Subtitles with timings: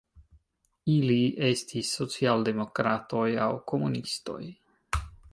[0.93, 1.17] Ili
[1.49, 4.39] estis socialdemokratoj aŭ komunistoj.